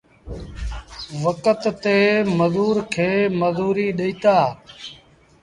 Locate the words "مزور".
2.37-2.75